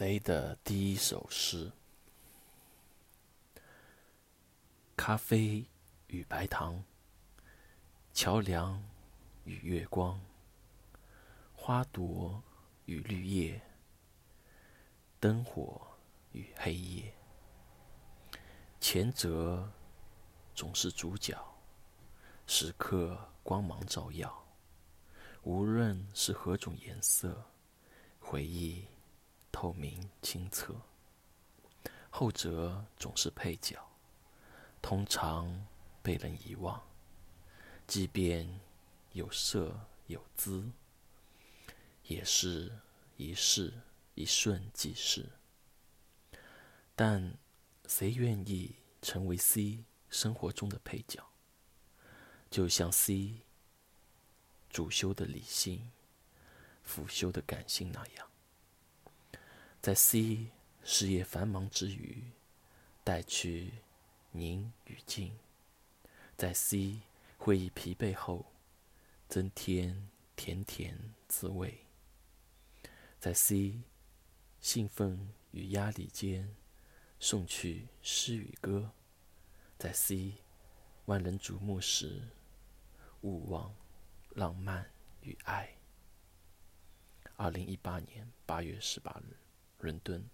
[0.00, 1.70] C 的第一首诗：
[4.96, 5.62] 咖啡
[6.06, 6.82] 与白糖，
[8.14, 8.82] 桥梁
[9.44, 10.18] 与月光，
[11.54, 12.42] 花朵
[12.86, 13.60] 与绿叶，
[15.20, 15.78] 灯火
[16.32, 17.12] 与黑夜。
[18.80, 19.70] 前者
[20.54, 21.38] 总是主角，
[22.46, 24.34] 时刻光芒照耀，
[25.42, 27.44] 无论是何种颜色，
[28.18, 28.82] 回忆。
[29.52, 30.74] 透明清澈，
[32.08, 33.78] 后者总是配角，
[34.80, 35.66] 通常
[36.02, 36.82] 被人遗忘。
[37.86, 38.60] 即便
[39.12, 40.70] 有色有姿，
[42.04, 42.78] 也是
[43.16, 43.74] 一世
[44.14, 45.28] 一瞬即逝。
[46.94, 47.36] 但
[47.86, 51.26] 谁愿意成为 C 生活中的配角？
[52.48, 53.42] 就像 C
[54.68, 55.90] 主修的理性，
[56.82, 58.29] 辅修的感性那样。
[59.90, 60.46] 在 C
[60.84, 62.22] 事业繁忙之余，
[63.02, 63.72] 带去
[64.30, 65.32] 宁与静；
[66.36, 67.00] 在 C
[67.36, 68.46] 会议疲惫后，
[69.28, 71.72] 增添甜甜滋味；
[73.18, 73.80] 在 C
[74.60, 76.54] 兴奋与压力间，
[77.18, 78.90] 送去诗与歌；
[79.76, 80.34] 在 C
[81.06, 82.28] 万人瞩目时，
[83.22, 83.74] 勿忘
[84.36, 84.88] 浪漫
[85.22, 85.68] 与爱。
[87.34, 89.49] 二零一八年八月十八日。
[89.80, 90.30] 伦敦。